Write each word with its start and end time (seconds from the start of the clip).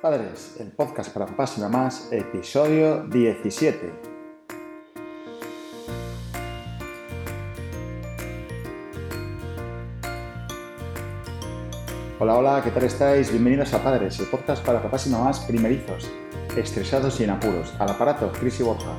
Padres, 0.00 0.54
el 0.60 0.68
podcast 0.68 1.12
para 1.12 1.26
papás 1.26 1.58
y 1.58 1.60
mamás, 1.60 2.06
episodio 2.12 3.02
17. 3.08 3.92
Hola, 12.20 12.36
hola, 12.36 12.60
¿qué 12.62 12.70
tal 12.70 12.84
estáis? 12.84 13.32
Bienvenidos 13.32 13.74
a 13.74 13.82
Padres, 13.82 14.20
el 14.20 14.26
podcast 14.26 14.64
para 14.64 14.80
papás 14.80 15.08
y 15.08 15.10
mamás 15.10 15.40
primerizos, 15.40 16.08
estresados 16.56 17.18
y 17.18 17.24
en 17.24 17.30
apuros. 17.30 17.74
Al 17.80 17.90
aparato, 17.90 18.30
Cris 18.38 18.60
y 18.60 18.62
Borja, 18.62 18.94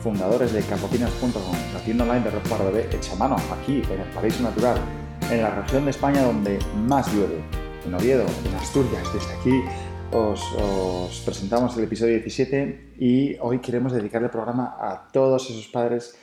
fundadores 0.00 0.54
de 0.54 0.62
campopinas.com, 0.62 1.56
la 1.74 1.80
tienda 1.84 2.04
online 2.04 2.24
de 2.24 2.30
ropa 2.30 2.64
bebé 2.64 2.88
hecha 2.96 3.12
a 3.12 3.16
mano, 3.16 3.36
aquí, 3.60 3.82
en 3.90 4.00
el 4.00 4.08
paraíso 4.14 4.42
natural, 4.42 4.78
en 5.30 5.42
la 5.42 5.50
región 5.50 5.84
de 5.84 5.90
España 5.90 6.22
donde 6.22 6.58
más 6.86 7.12
llueve, 7.12 7.44
en 7.84 7.94
Oviedo, 7.94 8.24
en 8.46 8.54
Asturias, 8.54 9.06
desde 9.12 9.34
aquí 9.34 9.62
os, 10.12 11.22
presentamos 11.24 11.76
el 11.76 11.84
episodio 11.84 12.14
17 12.14 12.94
y 12.98 13.36
hoy 13.40 13.60
queremos 13.60 13.92
dedicar 13.92 14.22
el 14.22 14.30
programa 14.30 14.76
a 14.80 15.08
todos 15.12 15.50
esos 15.50 15.68
padres 15.68 16.18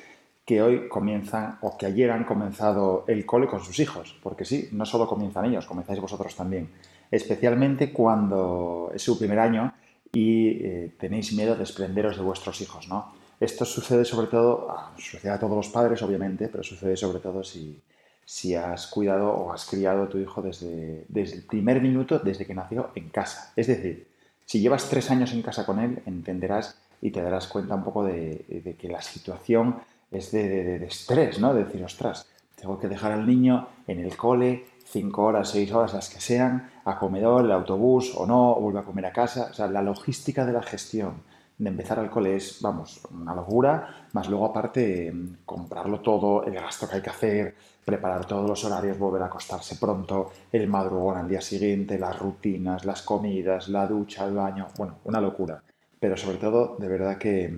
que 0.46 0.62
hoy 0.62 0.88
comienzan 0.88 1.58
o 1.62 1.78
que 1.78 1.86
ayer 1.86 2.12
han 2.12 2.26
comenzado 2.26 3.06
el 3.08 3.26
cole 3.26 3.48
con 3.48 3.64
sus 3.64 3.80
hijos, 3.80 4.18
porque 4.22 4.46
sí, 4.46 4.70
no 4.72 4.86
solo 4.86 5.08
comienzan 5.08 5.46
ellos, 5.46 5.66
comenzáis 5.66 6.00
vosotros 6.00 6.36
también, 6.36 6.70
especialmente 7.12 7.92
cuando 7.92 8.92
es 8.94 9.02
su 9.02 9.18
primer 9.18 9.40
año 9.40 9.74
y 10.14 10.50
eh, 10.50 10.96
tenéis 11.00 11.34
miedo 11.34 11.54
de 11.54 11.60
desprenderos 11.60 12.18
de 12.18 12.24
vuestros 12.24 12.60
hijos, 12.62 12.88
¿no? 12.88 13.14
Esto 13.40 13.66
sucede 13.66 14.04
sobre 14.04 14.28
todo, 14.28 14.68
ah, 14.70 14.94
sucede 14.98 15.32
a 15.32 15.40
todos 15.40 15.56
los 15.56 15.70
padres 15.70 16.02
obviamente, 16.02 16.48
pero 16.48 16.64
sucede 16.64 16.98
sobre 16.98 17.20
todo 17.20 17.44
si, 17.44 17.80
si 18.28 18.56
has 18.56 18.88
cuidado 18.88 19.32
o 19.32 19.54
has 19.54 19.66
criado 19.66 20.04
a 20.04 20.10
tu 20.10 20.18
hijo 20.18 20.42
desde, 20.42 21.06
desde 21.08 21.38
el 21.38 21.44
primer 21.44 21.82
minuto, 21.82 22.20
desde 22.20 22.46
que 22.46 22.54
nació 22.54 22.90
en 22.94 23.08
casa. 23.08 23.54
Es 23.56 23.68
decir, 23.68 24.06
si 24.46 24.60
llevas 24.60 24.90
tres 24.90 25.10
años 25.10 25.32
en 25.32 25.42
casa 25.42 25.66
con 25.66 25.80
él, 25.80 26.04
entenderás 26.06 26.78
y 27.02 27.12
te 27.12 27.22
darás 27.22 27.48
cuenta 27.48 27.76
un 27.76 27.86
poco 27.86 28.04
de, 28.04 28.76
que 28.78 28.90
la 28.90 29.02
situación 29.02 29.78
es 30.12 30.32
de, 30.32 30.76
estrés, 30.86 31.40
¿no? 31.40 31.54
De 31.54 31.64
decir, 31.64 31.82
ostras, 31.86 32.28
tengo 32.60 32.78
que 32.78 32.90
dejar 32.90 33.14
al 33.14 33.26
niño 33.26 33.70
en 33.88 34.00
el 34.00 34.18
cole 34.18 34.66
cinco 34.84 35.24
horas, 35.24 35.52
seis 35.52 35.72
horas, 35.72 35.94
las 35.94 36.10
que 36.10 36.20
sean, 36.20 36.70
a 36.84 37.00
comedor, 37.00 37.46
el 37.46 37.52
autobús 37.54 38.14
o 38.14 38.26
no, 38.26 38.52
o 38.52 38.60
vuelve 38.60 38.80
a 38.80 38.84
comer 38.84 39.06
a 39.06 39.14
casa. 39.14 39.48
O 39.52 39.54
sea, 39.54 39.68
la 39.68 39.82
logística 39.82 40.46
de 40.46 40.52
la 40.52 40.64
gestión 40.64 41.22
de 41.58 41.70
empezar 41.70 42.00
al 42.00 42.10
cole 42.10 42.36
es, 42.36 42.62
vamos, 42.62 43.02
una 43.12 43.34
locura, 43.34 44.08
más 44.14 44.30
luego 44.30 44.46
aparte 44.46 45.12
comprarlo 45.44 46.02
todo, 46.02 46.44
el 46.44 46.54
gasto 46.54 46.88
que 46.88 46.98
hay 46.98 47.02
que 47.02 47.10
hacer, 47.10 47.56
preparar 47.84 48.26
todos 48.26 48.48
los 48.48 48.64
horarios, 48.64 49.00
volver 49.00 49.24
a 49.24 49.26
acostarse 49.26 49.78
pronto, 49.78 50.32
el 50.52 50.68
madrugón 50.68 51.18
al 51.18 51.28
día 51.28 51.42
siguiente, 51.42 51.98
las 51.98 52.20
rutinas, 52.20 52.86
las 52.86 53.02
comidas, 53.02 53.70
la 53.70 53.88
ducha, 53.88 54.26
el 54.26 54.36
baño, 54.36 54.68
bueno, 54.78 55.00
una 55.06 55.20
locura. 55.20 55.64
Pero 56.00 56.16
sobre 56.16 56.38
todo, 56.38 56.76
de 56.78 56.88
verdad 56.88 57.18
que, 57.18 57.52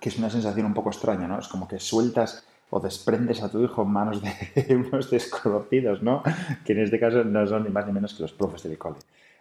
que 0.00 0.08
es 0.08 0.18
una 0.18 0.30
sensación 0.30 0.66
un 0.66 0.74
poco 0.74 0.90
extraña, 0.90 1.28
¿no? 1.28 1.38
Es 1.38 1.46
como 1.46 1.68
que 1.68 1.78
sueltas 1.78 2.44
o 2.70 2.80
desprendes 2.80 3.42
a 3.42 3.50
tu 3.50 3.62
hijo 3.62 3.82
en 3.82 3.90
manos 3.90 4.20
de 4.22 4.76
unos 4.76 5.10
desconocidos, 5.10 6.02
¿no? 6.02 6.22
Que 6.64 6.72
en 6.72 6.80
este 6.80 6.98
caso 6.98 7.22
no 7.22 7.46
son 7.46 7.64
ni 7.64 7.70
más 7.70 7.86
ni 7.86 7.92
menos 7.92 8.14
que 8.14 8.22
los 8.22 8.32
profes 8.32 8.64
del 8.64 8.76
cole. 8.76 8.96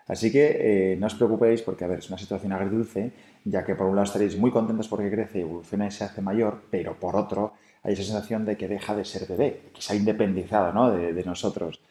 Así 0.07 0.31
que 0.31 0.93
eh, 0.93 0.97
no 0.97 1.07
os 1.07 1.15
preocupéis 1.15 1.61
porque, 1.61 1.83
a 1.83 1.87
ver, 1.87 1.99
es 1.99 2.09
una 2.09 2.17
situación 2.17 2.53
agridulce, 2.53 3.11
ya 3.43 3.65
que 3.65 3.75
por 3.75 3.87
un 3.87 3.95
lado 3.95 4.05
estaréis 4.05 4.37
muy 4.37 4.51
contentos 4.51 4.87
porque 4.87 5.11
crece, 5.11 5.41
evoluciona 5.41 5.87
y 5.87 5.91
se 5.91 6.05
hace 6.05 6.21
mayor, 6.21 6.61
pero 6.71 6.97
por 6.97 7.15
otro 7.15 7.53
hay 7.83 7.93
esa 7.93 8.03
sensación 8.03 8.45
de 8.45 8.55
que 8.55 8.67
deja 8.67 8.95
de 8.95 9.03
ser 9.03 9.27
bebé, 9.27 9.69
que 9.73 9.81
se 9.81 9.93
ha 9.93 9.95
independizado 9.95 10.71
¿no? 10.71 10.91
de, 10.91 11.23
nosotros. 11.23 11.81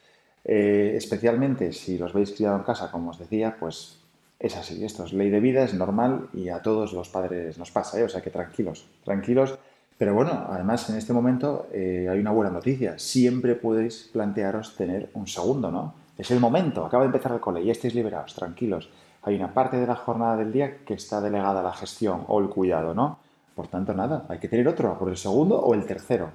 Eh, 0.44 0.94
especialmente 0.96 1.72
si 1.72 1.98
los 1.98 2.12
veis 2.12 2.32
criado 2.32 2.56
en 2.56 2.62
casa, 2.62 2.90
como 2.90 3.10
os 3.10 3.18
decía, 3.18 3.56
pues 3.58 4.00
es 4.38 4.56
así, 4.56 4.84
esto 4.84 5.04
es 5.04 5.12
ley 5.12 5.28
de 5.28 5.40
vida, 5.40 5.64
es 5.64 5.74
normal 5.74 6.28
y 6.32 6.48
a 6.48 6.62
todos 6.62 6.92
los 6.92 7.08
padres 7.08 7.58
nos 7.58 7.70
pasa, 7.70 7.98
¿eh? 8.00 8.04
o 8.04 8.08
sea 8.08 8.22
que 8.22 8.30
tranquilos, 8.30 8.86
tranquilos. 9.04 9.58
Pero 9.98 10.14
bueno, 10.14 10.46
además 10.50 10.88
en 10.90 10.96
este 10.96 11.14
momento 11.14 11.68
hay 11.72 12.18
una 12.18 12.30
buena 12.30 12.50
noticia, 12.50 12.98
siempre 12.98 13.54
podéis 13.54 14.10
plantearos 14.12 14.76
tener 14.76 15.08
un 15.14 15.26
segundo, 15.26 15.70
¿no? 15.70 16.05
Es 16.16 16.30
el 16.30 16.40
momento, 16.40 16.84
acaba 16.84 17.02
de 17.02 17.08
empezar 17.08 17.32
el 17.32 17.40
cole 17.40 17.62
y 17.62 17.70
estáis 17.70 17.94
liberados, 17.94 18.34
tranquilos. 18.34 18.88
Hay 19.22 19.36
una 19.36 19.52
parte 19.52 19.76
de 19.76 19.86
la 19.86 19.96
jornada 19.96 20.36
del 20.36 20.52
día 20.52 20.78
que 20.84 20.94
está 20.94 21.20
delegada 21.20 21.60
a 21.60 21.62
la 21.62 21.72
gestión 21.72 22.24
o 22.28 22.40
el 22.40 22.48
cuidado, 22.48 22.94
¿no? 22.94 23.18
Por 23.54 23.68
tanto, 23.68 23.92
nada, 23.92 24.24
hay 24.28 24.38
que 24.38 24.48
tener 24.48 24.66
otro, 24.68 24.98
por 24.98 25.08
el 25.08 25.16
segundo 25.16 25.58
o 25.58 25.74
el 25.74 25.84
tercero. 25.84 26.30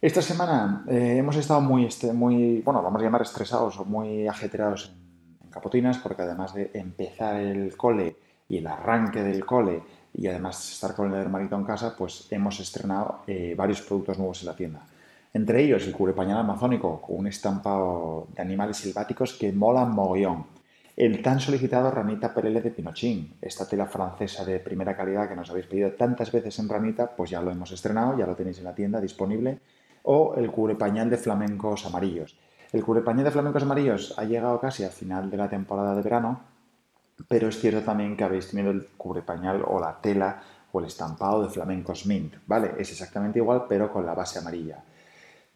Esta 0.00 0.20
semana 0.20 0.84
eh, 0.88 1.16
hemos 1.18 1.36
estado 1.36 1.60
muy, 1.60 1.86
este, 1.86 2.12
muy, 2.12 2.60
bueno, 2.60 2.82
vamos 2.82 3.00
a 3.00 3.04
llamar 3.04 3.22
estresados 3.22 3.78
o 3.78 3.84
muy 3.84 4.28
ajetreados 4.28 4.92
en, 4.94 5.50
Capotinas, 5.50 5.98
porque 5.98 6.22
además 6.22 6.52
de 6.52 6.72
empezar 6.74 7.36
el 7.36 7.76
cole 7.76 8.16
y 8.48 8.58
el 8.58 8.66
arranque 8.66 9.22
del 9.22 9.46
cole 9.46 9.84
y 10.12 10.26
además 10.26 10.72
estar 10.72 10.96
con 10.96 11.14
el 11.14 11.20
hermanito 11.20 11.54
en 11.54 11.62
casa, 11.62 11.94
pues 11.96 12.26
hemos 12.32 12.58
estrenado 12.58 13.20
eh, 13.28 13.54
varios 13.56 13.80
productos 13.82 14.18
nuevos 14.18 14.42
en 14.42 14.46
la 14.48 14.56
tienda. 14.56 14.86
Entre 15.34 15.64
ellos 15.64 15.84
el 15.84 15.92
cubrepañal 15.92 16.38
amazónico 16.38 17.02
con 17.02 17.16
un 17.18 17.26
estampado 17.26 18.28
de 18.36 18.40
animales 18.40 18.76
selváticos 18.76 19.32
que 19.32 19.52
mola 19.52 19.84
mogollón. 19.84 20.46
El 20.96 21.22
tan 21.22 21.40
solicitado 21.40 21.90
ranita 21.90 22.32
perele 22.32 22.60
de 22.60 22.70
Pinochín, 22.70 23.34
esta 23.42 23.68
tela 23.68 23.86
francesa 23.86 24.44
de 24.44 24.60
primera 24.60 24.96
calidad 24.96 25.28
que 25.28 25.34
nos 25.34 25.50
habéis 25.50 25.66
pedido 25.66 25.90
tantas 25.94 26.30
veces 26.30 26.56
en 26.60 26.68
ranita, 26.68 27.16
pues 27.16 27.30
ya 27.30 27.42
lo 27.42 27.50
hemos 27.50 27.72
estrenado, 27.72 28.16
ya 28.16 28.26
lo 28.26 28.36
tenéis 28.36 28.58
en 28.58 28.64
la 28.64 28.76
tienda 28.76 29.00
disponible. 29.00 29.58
O 30.04 30.36
el 30.36 30.52
cubrepañal 30.52 31.10
de 31.10 31.16
flamencos 31.16 31.84
amarillos. 31.84 32.38
El 32.72 32.84
cubrepañal 32.84 33.24
de 33.24 33.32
flamencos 33.32 33.64
amarillos 33.64 34.14
ha 34.16 34.22
llegado 34.22 34.60
casi 34.60 34.84
al 34.84 34.92
final 34.92 35.30
de 35.30 35.36
la 35.36 35.48
temporada 35.48 35.96
de 35.96 36.02
verano, 36.02 36.42
pero 37.26 37.48
es 37.48 37.58
cierto 37.58 37.80
también 37.80 38.16
que 38.16 38.22
habéis 38.22 38.50
tenido 38.50 38.70
el 38.70 38.86
cubrepañal 38.96 39.64
o 39.66 39.80
la 39.80 40.00
tela 40.00 40.40
o 40.70 40.78
el 40.78 40.86
estampado 40.86 41.42
de 41.42 41.48
flamencos 41.48 42.06
mint, 42.06 42.34
¿vale? 42.46 42.74
Es 42.78 42.92
exactamente 42.92 43.40
igual, 43.40 43.64
pero 43.68 43.92
con 43.92 44.06
la 44.06 44.14
base 44.14 44.38
amarilla 44.38 44.84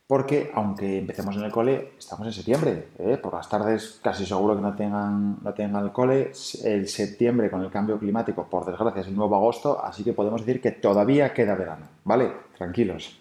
porque 0.08 0.50
aunque 0.54 0.98
empecemos 0.98 1.36
en 1.36 1.42
el 1.42 1.52
cole, 1.52 1.92
estamos 1.98 2.26
en 2.26 2.32
septiembre. 2.32 2.88
¿eh? 2.98 3.18
Por 3.18 3.34
las 3.34 3.46
tardes 3.46 4.00
casi 4.02 4.24
seguro 4.24 4.56
que 4.56 4.62
no 4.62 4.74
tengan, 4.74 5.36
no 5.42 5.52
tengan 5.52 5.84
el 5.84 5.92
cole. 5.92 6.32
El 6.64 6.88
septiembre 6.88 7.50
con 7.50 7.60
el 7.60 7.70
cambio 7.70 7.98
climático, 7.98 8.48
por 8.48 8.64
desgracia, 8.64 9.02
es 9.02 9.08
el 9.08 9.14
nuevo 9.14 9.36
agosto, 9.36 9.84
así 9.84 10.02
que 10.02 10.14
podemos 10.14 10.46
decir 10.46 10.62
que 10.62 10.72
todavía 10.72 11.34
queda 11.34 11.54
verano. 11.54 11.86
¿Vale? 12.04 12.32
Tranquilos. 12.56 13.18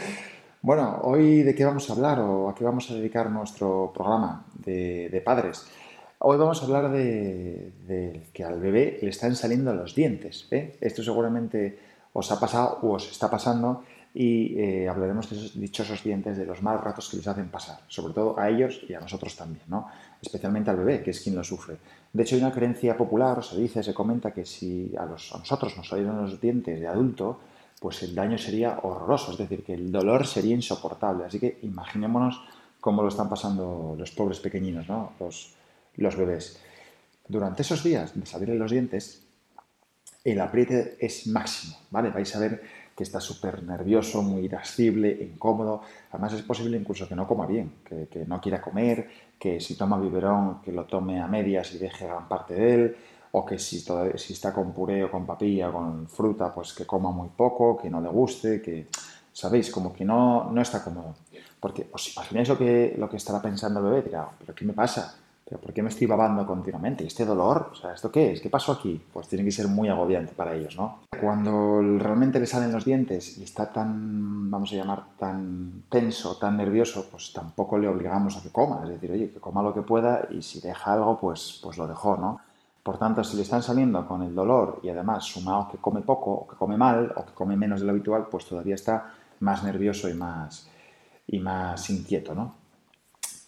bueno, 0.62 1.00
hoy 1.02 1.42
de 1.42 1.54
qué 1.54 1.66
vamos 1.66 1.90
a 1.90 1.92
hablar 1.92 2.20
o 2.20 2.48
a 2.48 2.54
qué 2.54 2.64
vamos 2.64 2.90
a 2.90 2.94
dedicar 2.94 3.28
nuestro 3.28 3.92
programa 3.94 4.46
de, 4.54 5.22
padres. 5.22 5.66
Hoy 6.20 6.38
vamos 6.38 6.62
a 6.62 6.64
hablar 6.64 6.90
de, 6.90 8.22
que 8.32 8.44
al 8.44 8.58
bebé 8.60 8.98
le 9.02 9.10
están 9.10 9.36
saliendo 9.36 9.74
los 9.74 9.94
dientes. 9.94 10.48
¿eh? 10.52 10.78
Esto 10.80 11.02
seguramente 11.02 11.78
os 12.14 12.32
ha 12.32 12.40
pasado 12.40 12.78
o 12.80 12.94
os 12.94 13.10
está 13.10 13.28
pasando 13.28 13.84
y 14.14 14.58
eh, 14.58 14.88
hablaremos 14.88 15.30
de 15.30 15.36
esos 15.36 15.60
dichosos 15.60 16.02
dientes, 16.02 16.36
de 16.36 16.46
los 16.46 16.62
malos 16.62 16.82
ratos 16.82 17.08
que 17.08 17.16
les 17.16 17.28
hacen 17.28 17.48
pasar, 17.48 17.78
sobre 17.88 18.12
todo 18.12 18.38
a 18.38 18.48
ellos 18.48 18.80
y 18.88 18.94
a 18.94 19.00
nosotros 19.00 19.36
también, 19.36 19.64
¿no? 19.68 19.88
especialmente 20.20 20.70
al 20.70 20.76
bebé, 20.76 21.02
que 21.02 21.10
es 21.10 21.20
quien 21.20 21.36
lo 21.36 21.44
sufre. 21.44 21.76
De 22.12 22.22
hecho, 22.22 22.34
hay 22.34 22.42
una 22.42 22.52
creencia 22.52 22.96
popular, 22.96 23.42
se 23.44 23.56
dice, 23.56 23.82
se 23.82 23.94
comenta 23.94 24.32
que 24.32 24.44
si 24.44 24.92
a, 24.98 25.04
los, 25.06 25.32
a 25.34 25.38
nosotros 25.38 25.76
nos 25.76 25.88
salieron 25.88 26.20
los 26.20 26.40
dientes 26.40 26.80
de 26.80 26.88
adulto, 26.88 27.38
pues 27.80 28.02
el 28.02 28.14
daño 28.14 28.36
sería 28.36 28.78
horroroso, 28.82 29.32
es 29.32 29.38
decir, 29.38 29.64
que 29.64 29.72
el 29.72 29.90
dolor 29.90 30.26
sería 30.26 30.54
insoportable. 30.54 31.24
Así 31.24 31.40
que 31.40 31.58
imaginémonos 31.62 32.42
cómo 32.78 33.02
lo 33.02 33.08
están 33.08 33.28
pasando 33.28 33.94
los 33.98 34.10
pobres 34.10 34.38
pequeñinos, 34.40 34.88
¿no? 34.88 35.12
los, 35.18 36.16
bebés. 36.16 36.58
Durante 37.26 37.62
esos 37.62 37.82
días 37.82 38.18
de 38.18 38.26
salirle 38.26 38.56
los 38.56 38.70
dientes, 38.70 39.22
el 40.24 40.40
apriete 40.40 40.96
es 41.00 41.26
máximo, 41.26 41.76
¿vale? 41.90 42.10
Vais 42.10 42.34
a 42.36 42.38
ver 42.38 42.62
que 43.00 43.04
está 43.04 43.18
súper 43.18 43.62
nervioso, 43.62 44.20
muy 44.20 44.44
irascible, 44.44 45.10
incómodo. 45.22 45.80
Además 46.10 46.34
es 46.34 46.42
posible 46.42 46.76
incluso 46.76 47.08
que 47.08 47.16
no 47.16 47.26
coma 47.26 47.46
bien, 47.46 47.76
que, 47.82 48.26
no 48.26 48.38
quiera 48.42 48.60
comer, 48.60 49.08
que 49.38 49.58
si 49.58 49.74
toma 49.74 49.98
biberón, 49.98 50.60
que 50.60 50.70
lo 50.70 50.84
tome 50.84 51.18
a 51.18 51.26
medias 51.26 51.72
y 51.72 51.78
deje 51.78 52.04
gran 52.04 52.28
parte 52.28 52.52
de 52.52 52.74
él, 52.74 52.96
o 53.32 53.42
que 53.46 53.58
si, 53.58 53.82
si 54.16 54.32
está 54.34 54.52
con 54.52 54.74
puré 54.74 55.02
o 55.02 55.10
con 55.10 55.24
papilla 55.24 55.70
o 55.70 55.72
con 55.72 56.08
fruta, 56.08 56.52
pues 56.52 56.74
que 56.74 56.84
coma 56.84 57.10
muy 57.10 57.30
poco, 57.30 57.78
que 57.78 57.88
no 57.88 58.02
le 58.02 58.10
guste, 58.10 58.60
que, 58.60 58.88
¿sabéis? 59.32 59.70
Como 59.70 59.94
que 59.94 60.04
no, 60.04 60.50
no 60.52 60.60
está 60.60 60.84
cómodo. 60.84 61.14
Porque 61.58 61.88
os 61.92 62.14
imagináis 62.14 62.50
lo 62.50 62.58
que, 62.58 62.96
lo 62.98 63.08
que 63.08 63.16
estará 63.16 63.40
pensando 63.40 63.80
el 63.80 63.86
bebé, 63.86 64.02
dirá, 64.02 64.28
¿pero 64.38 64.54
qué 64.54 64.66
me 64.66 64.74
pasa? 64.74 65.16
¿Por 65.58 65.72
qué 65.72 65.82
me 65.82 65.88
estoy 65.88 66.06
babando 66.06 66.46
continuamente? 66.46 67.04
¿Este 67.04 67.24
dolor? 67.24 67.70
O 67.72 67.74
sea, 67.74 67.92
¿esto 67.92 68.10
qué 68.10 68.32
es? 68.32 68.40
¿Qué 68.40 68.50
pasó 68.50 68.72
aquí? 68.72 69.00
Pues 69.12 69.28
tiene 69.28 69.44
que 69.44 69.50
ser 69.50 69.68
muy 69.68 69.88
agobiante 69.88 70.32
para 70.32 70.54
ellos, 70.54 70.76
¿no? 70.76 71.00
Cuando 71.20 71.80
realmente 71.98 72.38
le 72.38 72.46
salen 72.46 72.72
los 72.72 72.84
dientes 72.84 73.38
y 73.38 73.44
está 73.44 73.72
tan, 73.72 74.50
vamos 74.50 74.72
a 74.72 74.76
llamar, 74.76 75.04
tan 75.18 75.84
tenso, 75.88 76.36
tan 76.36 76.56
nervioso, 76.56 77.08
pues 77.10 77.32
tampoco 77.32 77.78
le 77.78 77.88
obligamos 77.88 78.36
a 78.36 78.42
que 78.42 78.50
coma. 78.50 78.80
Es 78.84 78.90
decir, 78.90 79.10
oye, 79.10 79.30
que 79.30 79.40
coma 79.40 79.62
lo 79.62 79.74
que 79.74 79.82
pueda 79.82 80.28
y 80.30 80.42
si 80.42 80.60
deja 80.60 80.92
algo, 80.92 81.18
pues, 81.18 81.60
pues 81.62 81.76
lo 81.78 81.86
dejó, 81.86 82.16
¿no? 82.16 82.40
Por 82.82 82.98
tanto, 82.98 83.22
si 83.22 83.36
le 83.36 83.42
están 83.42 83.62
saliendo 83.62 84.06
con 84.06 84.22
el 84.22 84.34
dolor 84.34 84.80
y 84.82 84.88
además 84.88 85.24
sumado 85.24 85.68
que 85.70 85.78
come 85.78 86.00
poco, 86.00 86.32
o 86.32 86.48
que 86.48 86.56
come 86.56 86.76
mal, 86.76 87.12
o 87.16 87.24
que 87.26 87.32
come 87.34 87.56
menos 87.56 87.80
de 87.80 87.86
lo 87.86 87.92
habitual, 87.92 88.26
pues 88.30 88.46
todavía 88.46 88.74
está 88.74 89.12
más 89.40 89.62
nervioso 89.64 90.08
y 90.08 90.14
más, 90.14 90.68
y 91.26 91.38
más 91.38 91.90
inquieto, 91.90 92.34
¿no? 92.34 92.59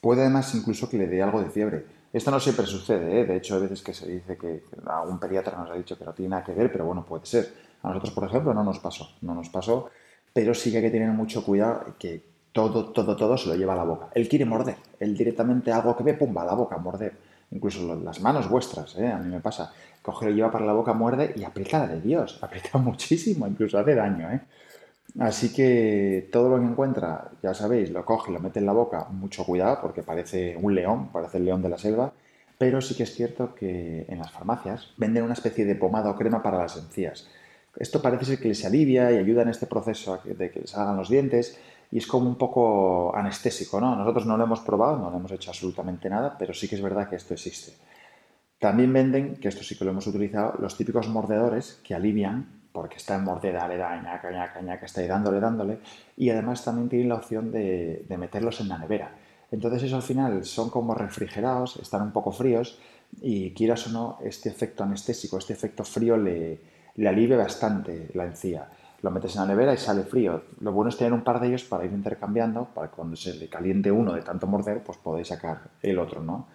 Puede 0.02 0.22
además 0.22 0.52
incluso 0.56 0.90
que 0.90 0.98
le 0.98 1.06
dé 1.06 1.22
algo 1.22 1.40
de 1.40 1.48
fiebre. 1.48 1.86
Esto 2.12 2.32
no 2.32 2.40
siempre 2.40 2.66
sucede, 2.66 3.20
¿eh? 3.20 3.24
de 3.24 3.36
hecho, 3.36 3.54
hay 3.54 3.62
veces 3.62 3.82
que 3.82 3.94
se 3.94 4.08
dice 4.08 4.36
que 4.36 4.64
algún 4.84 5.20
pediatra 5.20 5.56
nos 5.56 5.70
ha 5.70 5.74
dicho 5.74 5.96
que 5.96 6.04
no 6.04 6.12
tiene 6.12 6.30
nada 6.30 6.42
que 6.42 6.52
ver, 6.52 6.72
pero 6.72 6.84
bueno, 6.84 7.06
puede 7.06 7.24
ser. 7.24 7.54
A 7.84 7.88
nosotros, 7.88 8.10
por 8.10 8.24
ejemplo, 8.24 8.52
no 8.52 8.64
nos 8.64 8.80
pasó, 8.80 9.08
no 9.20 9.32
nos 9.32 9.48
pasó, 9.48 9.90
pero 10.32 10.54
sí 10.54 10.72
que 10.72 10.78
hay 10.78 10.82
que 10.82 10.90
tener 10.90 11.08
mucho 11.10 11.44
cuidado 11.44 11.94
que 12.00 12.20
todo, 12.50 12.86
todo, 12.86 13.14
todo 13.14 13.38
se 13.38 13.48
lo 13.48 13.54
lleva 13.54 13.74
a 13.74 13.76
la 13.76 13.84
boca. 13.84 14.08
Él 14.12 14.28
quiere 14.28 14.44
morder, 14.44 14.74
él 14.98 15.16
directamente 15.16 15.70
algo 15.70 15.96
que 15.96 16.02
ve, 16.02 16.14
pumba, 16.14 16.42
a 16.42 16.46
la 16.46 16.54
boca, 16.54 16.78
morder. 16.78 17.16
Incluso 17.52 17.94
las 17.94 18.20
manos 18.20 18.48
vuestras, 18.48 18.98
¿eh? 18.98 19.06
a 19.06 19.18
mí 19.18 19.30
me 19.30 19.40
pasa. 19.40 19.72
Coge, 20.02 20.34
lleva 20.34 20.50
para 20.50 20.66
la 20.66 20.72
boca, 20.72 20.94
muerde 20.94 21.32
y 21.36 21.44
aprieta 21.44 21.86
de 21.86 22.00
Dios, 22.00 22.38
aprieta 22.42 22.76
muchísimo, 22.78 23.46
incluso 23.46 23.78
hace 23.78 23.94
daño. 23.94 24.28
¿eh? 24.32 24.40
Así 25.18 25.52
que 25.52 26.28
todo 26.32 26.48
lo 26.48 26.58
que 26.58 26.64
encuentra, 26.64 27.32
ya 27.42 27.52
sabéis, 27.52 27.90
lo 27.90 28.04
coge, 28.04 28.32
lo 28.32 28.40
mete 28.40 28.60
en 28.60 28.66
la 28.66 28.72
boca, 28.72 29.06
mucho 29.10 29.44
cuidado 29.44 29.78
porque 29.82 30.02
parece 30.02 30.56
un 30.56 30.74
león, 30.74 31.08
parece 31.12 31.36
el 31.38 31.44
león 31.44 31.60
de 31.60 31.68
la 31.68 31.76
selva, 31.76 32.12
pero 32.56 32.80
sí 32.80 32.94
que 32.94 33.02
es 33.02 33.14
cierto 33.14 33.54
que 33.54 34.06
en 34.08 34.18
las 34.18 34.30
farmacias 34.30 34.94
venden 34.96 35.24
una 35.24 35.34
especie 35.34 35.64
de 35.66 35.74
pomada 35.74 36.10
o 36.10 36.16
crema 36.16 36.42
para 36.42 36.58
las 36.58 36.76
encías. 36.76 37.28
Esto 37.76 38.00
parece 38.00 38.24
ser 38.24 38.38
que 38.38 38.48
les 38.48 38.64
alivia 38.64 39.12
y 39.12 39.18
ayuda 39.18 39.42
en 39.42 39.48
este 39.48 39.66
proceso 39.66 40.18
de 40.24 40.50
que 40.50 40.60
les 40.60 40.76
hagan 40.76 40.96
los 40.96 41.08
dientes 41.08 41.58
y 41.90 41.98
es 41.98 42.06
como 42.06 42.26
un 42.28 42.36
poco 42.36 43.14
anestésico, 43.14 43.80
¿no? 43.80 43.94
Nosotros 43.96 44.24
no 44.24 44.36
lo 44.38 44.44
hemos 44.44 44.60
probado, 44.60 44.98
no 44.98 45.10
le 45.10 45.16
hemos 45.16 45.32
hecho 45.32 45.50
absolutamente 45.50 46.08
nada, 46.08 46.36
pero 46.38 46.54
sí 46.54 46.68
que 46.68 46.76
es 46.76 46.82
verdad 46.82 47.08
que 47.08 47.16
esto 47.16 47.34
existe. 47.34 47.72
También 48.58 48.92
venden, 48.92 49.36
que 49.36 49.48
esto 49.48 49.62
sí 49.62 49.76
que 49.76 49.84
lo 49.84 49.90
hemos 49.90 50.06
utilizado, 50.06 50.54
los 50.58 50.76
típicos 50.76 51.08
mordedores 51.08 51.80
que 51.84 51.94
alivian 51.94 52.61
porque 52.72 52.96
está 52.96 53.16
en 53.16 53.24
morde, 53.24 53.52
dale, 53.52 53.76
dale, 53.76 54.02
ñaca, 54.02 54.30
ñaca, 54.30 54.60
ñaca, 54.62 54.86
está 54.86 55.00
ahí 55.00 55.06
dándole, 55.06 55.40
dándole, 55.40 55.78
y 56.16 56.30
además 56.30 56.64
también 56.64 56.88
tienen 56.88 57.08
la 57.08 57.16
opción 57.16 57.52
de, 57.52 58.04
meterlos 58.18 58.60
en 58.60 58.68
la 58.68 58.78
nevera. 58.78 59.12
Entonces 59.50 59.82
eso 59.82 59.96
al 59.96 60.02
final 60.02 60.44
son 60.44 60.70
como 60.70 60.94
refrigerados, 60.94 61.76
están 61.76 62.02
un 62.02 62.12
poco 62.12 62.32
fríos, 62.32 62.78
y 63.20 63.52
quieras 63.52 63.86
o 63.88 63.90
no, 63.90 64.18
este 64.22 64.48
efecto 64.48 64.82
anestésico, 64.82 65.36
este 65.36 65.52
efecto 65.52 65.84
frío 65.84 66.16
le, 66.16 66.58
le 66.96 67.08
alivia 67.08 67.36
bastante 67.36 68.08
la 68.14 68.24
encía. 68.24 68.68
Lo 69.02 69.10
metes 69.10 69.34
en 69.34 69.42
la 69.42 69.48
nevera 69.48 69.74
y 69.74 69.78
sale 69.78 70.04
frío. 70.04 70.42
Lo 70.60 70.72
bueno 70.72 70.88
es 70.88 70.96
tener 70.96 71.12
un 71.12 71.22
par 71.22 71.40
de 71.40 71.48
ellos 71.48 71.64
para 71.64 71.84
ir 71.84 71.92
intercambiando, 71.92 72.66
para 72.72 72.88
que 72.88 72.94
cuando 72.94 73.16
se 73.16 73.34
le 73.34 73.48
caliente 73.48 73.90
uno 73.90 74.12
de 74.14 74.22
tanto 74.22 74.46
morder, 74.46 74.82
pues 74.82 74.96
podéis 74.98 75.28
sacar 75.28 75.70
el 75.82 75.98
otro, 75.98 76.22
¿no? 76.22 76.46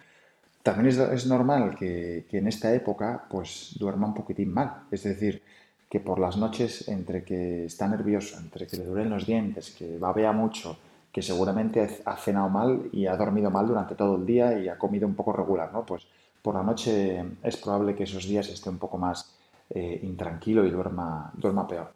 También 0.63 0.87
es, 0.87 0.97
es 0.97 1.27
normal 1.27 1.75
que, 1.75 2.25
que, 2.29 2.39
en 2.39 2.47
esta 2.47 2.73
época 2.73 3.25
pues 3.29 3.75
duerma 3.77 4.07
un 4.07 4.13
poquitín 4.13 4.53
mal. 4.53 4.83
Es 4.91 5.03
decir, 5.03 5.43
que 5.89 5.99
por 5.99 6.19
las 6.19 6.37
noches, 6.37 6.87
entre 6.87 7.23
que 7.23 7.65
está 7.65 7.87
nervioso, 7.87 8.37
entre 8.37 8.67
que 8.67 8.77
le 8.77 8.85
duelen 8.85 9.09
los 9.09 9.25
dientes, 9.25 9.71
que 9.71 9.97
babea 9.97 10.31
mucho, 10.33 10.77
que 11.11 11.21
seguramente 11.21 12.01
ha 12.05 12.15
cenado 12.17 12.49
mal 12.49 12.89
y 12.91 13.07
ha 13.07 13.15
dormido 13.15 13.49
mal 13.49 13.67
durante 13.67 13.95
todo 13.95 14.17
el 14.17 14.25
día 14.25 14.59
y 14.59 14.67
ha 14.67 14.77
comido 14.77 15.07
un 15.07 15.15
poco 15.15 15.33
regular, 15.33 15.71
¿no? 15.71 15.85
Pues 15.85 16.05
por 16.41 16.55
la 16.55 16.63
noche 16.63 17.23
es 17.41 17.57
probable 17.57 17.95
que 17.95 18.03
esos 18.03 18.25
días 18.25 18.49
esté 18.49 18.69
un 18.69 18.77
poco 18.77 18.97
más 18.97 19.33
eh, 19.69 19.99
intranquilo 20.03 20.65
y 20.65 20.69
duerma, 20.69 21.31
duerma 21.35 21.67
peor. 21.67 21.93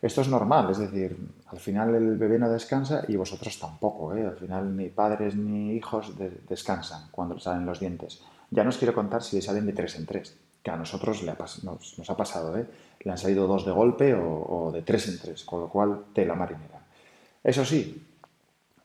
Esto 0.00 0.20
es 0.20 0.28
normal, 0.28 0.70
es 0.70 0.78
decir, 0.78 1.16
al 1.46 1.58
final 1.58 1.94
el 1.94 2.16
bebé 2.16 2.38
no 2.38 2.48
descansa 2.48 3.04
y 3.06 3.16
vosotros 3.16 3.58
tampoco, 3.58 4.14
¿eh? 4.16 4.26
Al 4.26 4.36
final 4.36 4.76
ni 4.76 4.88
padres 4.88 5.36
ni 5.36 5.72
hijos 5.72 6.14
descansan 6.48 7.08
cuando 7.10 7.38
salen 7.38 7.66
los 7.66 7.78
dientes. 7.78 8.22
Ya 8.50 8.62
no 8.62 8.70
os 8.70 8.78
quiero 8.78 8.94
contar 8.94 9.22
si 9.22 9.40
salen 9.42 9.66
de 9.66 9.72
tres 9.72 9.96
en 9.96 10.06
tres 10.06 10.36
que 10.62 10.70
a 10.70 10.76
nosotros 10.76 11.22
le 11.22 11.34
nos, 11.64 12.10
ha 12.10 12.16
pasado, 12.16 12.56
¿eh? 12.56 12.66
le 13.00 13.10
han 13.10 13.18
salido 13.18 13.46
dos 13.46 13.66
de 13.66 13.72
golpe 13.72 14.14
o, 14.14 14.70
de 14.72 14.82
tres 14.82 15.08
en 15.08 15.18
tres, 15.18 15.44
con 15.44 15.60
lo 15.60 15.68
cual 15.68 16.04
tela 16.12 16.34
marinera. 16.34 16.80
Eso 17.42 17.64
sí, 17.64 18.06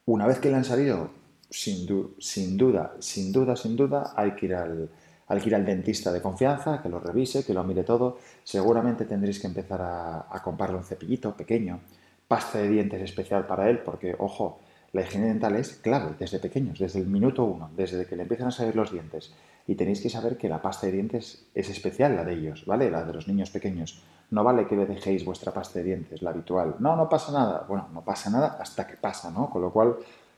una 0.06 0.26
vez 0.26 0.40
que 0.40 0.50
le 0.50 0.56
han 0.56 0.66
salido, 0.66 1.12
sin, 1.50 1.88
sin 2.20 2.58
duda, 2.58 2.94
sin 3.00 3.32
duda, 3.32 3.56
sin 3.56 3.76
duda, 3.76 4.14
hay 4.16 4.32
que, 4.32 4.48
ir 4.48 4.56
al, 4.56 4.90
hay 5.28 5.40
que 5.40 5.50
ir 5.50 5.56
al 5.56 5.66
dentista 5.66 6.12
de 6.12 6.22
confianza, 6.22 6.82
que 6.82 6.90
lo 6.90 7.00
revise, 7.00 7.46
que 7.46 7.54
lo 7.54 7.64
mire 7.64 7.84
todo. 7.84 8.18
Seguramente 8.44 9.06
tendréis 9.06 9.40
que 9.40 9.48
empezar 9.48 9.82
a, 9.82 10.28
a 10.32 10.42
comprarle 10.42 10.78
un 10.78 10.84
cepillito 10.84 11.38
pequeño, 11.38 11.80
pasta 12.28 12.58
de 12.58 12.70
dientes 12.70 13.02
especial 13.02 13.46
para 13.46 13.70
él, 13.70 13.80
porque, 13.80 14.16
ojo, 14.18 14.60
la 14.94 15.02
higiene 15.02 15.28
dental 15.28 15.56
es 15.56 15.74
clave 15.74 16.16
desde 16.18 16.40
pequeños, 16.40 16.80
desde 16.80 17.00
el 17.00 17.08
minuto 17.08 17.44
uno, 17.44 17.70
desde 17.76 18.06
que 18.06 18.16
le 18.16 18.24
empiezan 18.24 18.48
a 18.48 18.52
salir 18.52 18.76
los 18.76 18.92
dientes. 18.92 19.32
Y 19.68 19.76
tenéis 19.76 20.02
que 20.02 20.10
saber 20.10 20.38
que 20.38 20.50
la 20.50 20.62
pasta 20.62 20.88
de 20.88 20.94
dientes 20.94 21.46
es 21.54 21.70
especial, 21.70 22.16
la 22.16 22.24
de 22.24 22.34
ellos, 22.34 22.66
¿vale? 22.66 22.90
La 22.90 23.04
de 23.04 23.14
los 23.14 23.28
niños 23.28 23.50
pequeños. 23.50 24.02
No 24.32 24.44
vale 24.44 24.68
que 24.68 24.76
le 24.76 24.86
dejéis 24.86 25.26
vuestra 25.26 25.52
pasta 25.52 25.80
de 25.80 25.86
dientes, 25.86 26.22
la 26.22 26.32
habitual. 26.32 26.76
No, 26.80 26.96
no 26.96 27.10
pasa 27.10 27.32
nada. 27.32 27.66
Bueno, 27.68 27.88
no 27.94 28.02
pasa 28.02 28.30
nada 28.30 28.58
hasta 28.60 28.88
que 28.88 28.98
pasa, 28.98 29.30
¿no? 29.30 29.50
Con 29.50 29.62
lo 29.62 29.72
cual, 29.72 29.98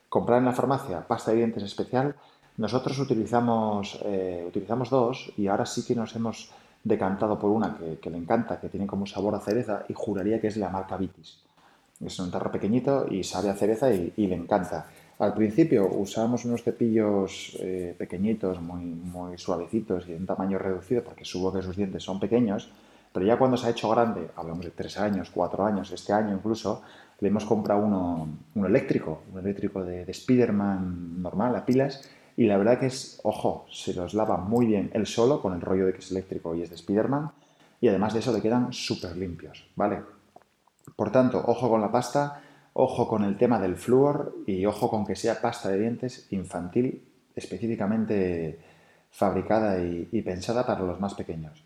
comprar 0.10 0.40
en 0.40 0.46
la 0.46 0.54
farmacia 0.54 1.08
pasta 1.08 1.32
de 1.32 1.38
dientes 1.38 1.64
especial. 1.64 2.16
Nosotros 2.58 3.00
utilizamos, 3.00 4.00
eh, 4.04 4.44
utilizamos 4.48 4.90
dos 4.90 5.32
y 5.38 5.48
ahora 5.48 5.66
sí 5.66 5.86
que 5.86 5.96
nos 5.96 6.16
hemos 6.16 6.52
decantado 6.84 7.38
por 7.40 7.52
una 7.52 7.78
que, 8.02 8.10
le 8.10 8.18
encanta, 8.18 8.60
que 8.60 8.70
tiene 8.70 8.88
como 8.88 9.06
sabor 9.06 9.36
a 9.36 9.40
cereza 9.40 9.84
y 9.88 9.94
juraría 9.94 10.42
que 10.42 10.48
es 10.48 10.58
la 10.58 10.70
marca 10.70 10.98
Vitis. 10.98 11.40
Es 12.04 12.20
un 12.20 12.32
tarro 12.32 12.52
pequeñito 12.52 13.06
y 13.10 13.24
sabe 13.24 13.50
a 13.50 13.56
cereza 13.56 13.92
y, 13.92 14.12
le 14.16 14.36
encanta. 14.36 14.88
Al 15.20 15.34
principio 15.34 15.86
usábamos 15.86 16.46
unos 16.46 16.64
cepillos 16.64 17.58
eh, 17.60 17.94
pequeñitos, 17.98 18.62
muy, 18.62 19.38
suavecitos 19.38 20.08
y 20.08 20.14
de 20.14 20.18
un 20.18 20.26
tamaño 20.26 20.58
reducido 20.58 21.04
porque 21.04 21.26
subo 21.26 21.52
que 21.52 21.62
sus 21.62 21.76
dientes 21.76 22.04
son 22.04 22.22
pequeños, 22.22 22.72
pero 23.12 23.26
ya 23.26 23.38
cuando 23.38 23.58
se 23.58 23.68
ha 23.68 23.72
hecho 23.72 23.90
grande, 23.90 24.30
hablamos 24.38 24.64
de 24.64 24.72
tres 24.72 24.98
años, 24.98 25.30
cuatro 25.30 25.66
años, 25.66 25.92
este 25.92 26.14
año 26.14 26.34
incluso, 26.34 26.84
le 27.20 27.28
hemos 27.28 27.44
comprado 27.44 27.84
uno, 27.84 28.30
eléctrico, 28.66 29.24
un 29.34 29.40
eléctrico 29.40 29.84
de, 29.84 30.06
de 30.06 30.14
Spiderman 30.14 31.22
normal 31.22 31.54
a 31.54 31.66
pilas 31.66 32.10
y 32.38 32.46
la 32.46 32.58
verdad 32.58 32.80
que 32.80 32.86
es, 32.86 33.20
ojo, 33.24 33.66
se 33.70 33.94
los 33.94 34.14
lava 34.14 34.38
muy 34.38 34.68
bien 34.68 34.90
él 34.94 35.06
solo 35.06 35.42
con 35.42 35.54
el 35.54 35.60
rollo 35.60 35.86
de 35.86 35.92
que 35.92 36.00
es 36.00 36.12
eléctrico 36.12 36.56
y 36.56 36.62
es 36.62 36.70
de 36.70 36.78
Spiderman 36.78 37.32
y 37.82 37.90
además 37.90 38.14
de 38.14 38.20
eso 38.20 38.32
le 38.32 38.42
quedan 38.42 38.72
súper 38.72 39.18
limpios, 39.18 39.68
¿vale? 39.76 40.02
Por 40.96 41.12
tanto, 41.12 41.44
ojo 41.46 41.70
con 41.70 41.82
la 41.82 41.92
pasta, 41.92 42.42
ojo 42.82 43.08
con 43.08 43.24
el 43.24 43.38
tema 43.38 43.60
del 43.60 43.76
flúor 43.76 44.36
y 44.48 44.66
ojo 44.66 44.90
con 44.90 45.06
que 45.06 45.16
sea 45.16 45.42
pasta 45.42 45.70
de 45.70 45.80
dientes 45.80 46.28
infantil 46.32 47.04
específicamente 47.36 48.60
fabricada 49.12 49.80
y, 49.82 50.22
pensada 50.22 50.66
para 50.66 50.82
los 50.82 51.00
más 51.00 51.14
pequeños. 51.14 51.64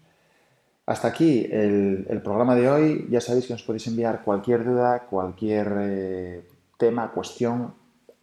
Hasta 0.86 1.08
aquí 1.08 1.48
el, 1.50 2.22
programa 2.24 2.56
de 2.56 2.70
hoy. 2.70 3.08
Ya 3.10 3.22
sabéis 3.22 3.48
que 3.48 3.54
nos 3.54 3.64
podéis 3.64 3.88
enviar 3.88 4.24
cualquier 4.24 4.66
duda, 4.66 5.08
cualquier 5.10 5.74
eh, 5.80 6.48
tema, 6.78 7.12
cuestión, 7.12 7.74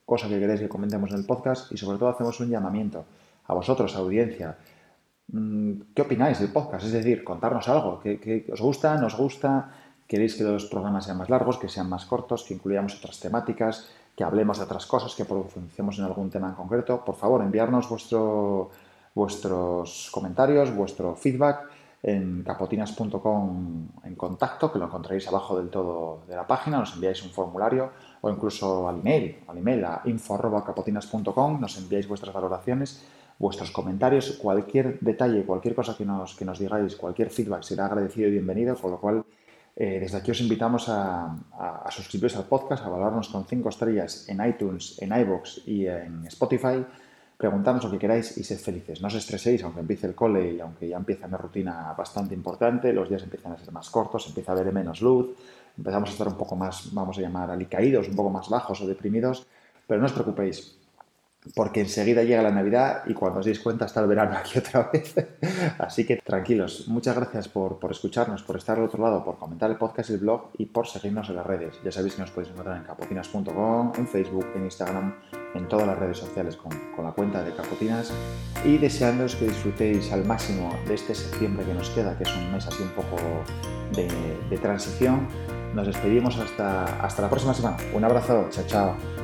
cosa 0.05 0.29
que 0.29 0.39
queréis 0.39 0.61
que 0.61 0.69
comentemos 0.69 1.11
en 1.11 1.19
el 1.19 1.27
podcast 1.27 1.73
y 1.73 1.77
sobre 1.77 1.99
todo 1.99 2.09
hacemos 2.09 2.39
un 2.41 2.51
llamamiento 2.51 3.05
a 3.47 3.55
vosotros, 3.55 3.95
audiencia. 3.97 4.57
Mm, 5.29 5.81
¿Qué 5.95 6.03
opináis 6.03 6.41
del 6.41 6.51
podcast? 6.51 6.87
Es 6.87 6.93
decir, 6.93 7.25
contarnos 7.25 7.69
algo. 7.69 8.01
¿Qué, 8.01 8.47
os 8.53 8.61
gusta? 8.61 8.97
¿Nos 8.97 9.17
gusta? 9.17 9.90
Queréis 10.11 10.35
que 10.35 10.43
los 10.43 10.67
programas 10.67 11.05
sean 11.05 11.19
más 11.19 11.31
largos, 11.31 11.57
que 11.57 11.69
sean 11.69 11.89
más 11.89 12.05
cortos, 12.05 12.43
que 12.43 12.55
incluyamos 12.55 12.97
otras 12.97 13.21
temáticas, 13.21 13.87
que 14.17 14.25
hablemos 14.25 14.59
de 14.59 14.65
otras 14.65 14.85
cosas, 14.85 15.15
que 15.15 15.25
profundicemos 15.25 16.01
en 16.01 16.05
algún 16.05 16.29
tema 16.29 16.49
en 16.49 16.55
concreto, 16.55 17.05
por 17.05 17.15
favor, 17.15 17.41
enviarnos 17.43 17.89
vuestro, 17.89 18.71
vuestros 19.15 20.11
comentarios, 20.11 20.75
vuestro 20.75 21.15
feedback 21.15 21.71
en 22.03 22.43
capotinas.com 22.43 23.87
en 24.03 24.15
contacto, 24.17 24.73
que 24.73 24.81
lo 24.81 24.87
encontraréis 24.87 25.29
abajo 25.29 25.57
del 25.57 25.71
todo 25.71 26.23
de 26.27 26.35
la 26.35 26.45
página, 26.45 26.81
nos 26.81 26.93
enviáis 26.95 27.23
un 27.23 27.31
formulario 27.31 27.91
o 28.21 28.31
incluso 28.31 28.89
al 28.89 28.99
email, 28.99 29.45
al 29.47 29.59
email 29.59 29.85
a 29.85 30.03
info.capotinas.com, 30.07 31.61
nos 31.61 31.79
enviáis 31.79 32.09
vuestras 32.09 32.35
valoraciones, 32.35 33.05
vuestros 33.39 33.71
comentarios, 33.71 34.33
cualquier 34.43 34.99
detalle, 34.99 35.45
cualquier 35.45 35.77
cosa 35.77 35.97
que 35.97 36.05
nos, 36.05 36.35
que 36.35 36.45
nos 36.45 36.59
digáis, 36.59 36.97
cualquier 36.97 37.31
feedback 37.31 37.63
será 37.63 37.87
agradecido 37.87 38.27
y 38.27 38.33
bienvenido, 38.33 38.75
con 38.75 38.91
lo 38.91 38.99
cual 38.99 39.25
eh, 39.83 39.99
desde 39.99 40.19
aquí 40.19 40.31
os 40.31 40.43
invitamos 40.43 40.91
a, 40.91 41.41
suscribiros 41.89 42.37
al 42.37 42.45
podcast, 42.45 42.85
a 42.85 42.91
valorarnos 42.91 43.31
con 43.31 43.47
5 43.47 43.67
estrellas 43.71 44.29
en 44.29 44.45
iTunes, 44.45 45.01
en 45.01 45.09
iBox 45.11 45.67
y 45.67 45.87
en 45.87 46.27
Spotify. 46.27 46.85
Preguntadnos 47.39 47.85
lo 47.85 47.91
que 47.91 47.99
queráis 47.99 48.37
y 48.37 48.45
sed 48.45 48.59
felices. 48.59 49.01
No 49.01 49.09
os 49.09 49.15
estreséis, 49.15 49.65
aunque 49.65 49.81
empiece 49.81 50.07
el 50.07 50.15
cole 50.15 50.53
y 50.53 50.61
aunque 50.61 50.87
ya 50.87 50.99
empieza 50.99 51.27
una 51.27 51.39
rutina 51.39 51.95
bastante 51.97 52.35
importante, 52.35 52.93
los 52.93 53.09
días 53.09 53.23
empiezan 53.23 53.53
a 53.53 53.59
ser 53.59 53.73
más 53.73 53.89
cortos, 53.89 54.27
empieza 54.29 54.53
a 54.53 54.55
haber 54.55 54.71
menos 54.71 55.01
luz, 55.01 55.35
empezamos 55.79 56.11
a 56.11 56.13
estar 56.13 56.29
un 56.29 56.37
poco 56.37 56.57
más, 56.57 56.93
vamos 56.93 57.17
a 57.17 57.23
llamar, 57.23 57.51
alicaídos, 57.51 58.07
un 58.07 58.17
poco 58.17 58.29
más 58.29 58.51
bajos 58.51 58.83
o 58.83 58.87
deprimidos, 58.87 59.47
pero 59.87 59.99
no 59.99 60.05
os 60.05 60.13
preocupéis, 60.13 60.77
porque 61.55 61.81
enseguida 61.81 62.23
llega 62.23 62.43
la 62.43 62.51
Navidad 62.51 63.03
y 63.07 63.15
cuando 63.15 63.41
os 63.41 63.47
deis 63.47 63.61
cuenta 63.61 63.87
está 63.87 64.01
el 64.01 64.07
verano 64.07 64.37
aquí 64.37 64.59
otra 64.59 64.91
vez. 64.93 65.15
Así 65.79 66.05
que 66.07 66.17
tranquilos, 66.17 66.87
muchas 66.89 67.17
gracias 67.17 67.49
por, 67.49 67.79
escucharnos, 67.91 68.43
por 68.43 68.57
estar 68.57 68.79
al 68.79 68.85
otro 68.85 69.03
lado, 69.03 69.25
por 69.25 69.39
comentar 69.39 69.71
el 69.71 69.77
podcast 69.77 70.11
y 70.11 70.15
el 70.15 70.19
blog 70.21 70.51
y 70.59 70.67
por 70.67 70.87
seguirnos 70.87 71.31
en 71.31 71.37
las 71.37 71.47
redes. 71.47 71.77
Ya 71.83 71.91
sabéis 71.91 72.15
que 72.15 72.23
nos 72.23 72.31
podéis 72.31 72.53
encontrar 72.53 72.77
en 72.77 72.85
capotinas.com, 72.85 73.93
en 73.97 74.07
Facebook, 74.07 74.47
en 74.55 74.65
Instagram, 74.65 75.15
en 75.55 75.69
todas 75.69 75.87
las 75.87 75.99
redes 75.99 76.19
sociales 76.19 76.57
con, 76.57 76.71
la 77.03 77.13
cuenta 77.13 77.43
de 77.43 77.55
Capotinas 77.55 78.13
y 78.63 78.77
deseándoos 78.77 79.35
que 79.37 79.47
disfrutéis 79.47 80.13
al 80.13 80.27
máximo 80.27 80.79
de 80.87 80.95
este 80.95 81.15
septiembre 81.15 81.65
que 81.65 81.73
nos 81.73 81.89
queda, 81.91 82.17
que 82.19 82.25
es 82.25 82.37
un 82.37 82.53
mes 82.53 82.67
así 82.67 82.83
un 82.83 82.91
poco 82.91 83.17
de, 83.97 84.07
de 84.51 84.59
transición. 84.59 85.27
Nos 85.75 85.87
despedimos 85.87 86.37
hasta, 86.37 86.85
hasta 87.03 87.23
la 87.23 87.31
próxima 87.31 87.55
semana. 87.55 87.79
Un 87.95 88.05
abrazo, 88.05 88.49
chao, 88.51 88.65
chao. 88.67 89.20